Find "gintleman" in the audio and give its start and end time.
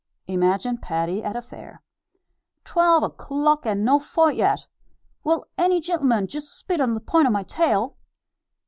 5.79-6.25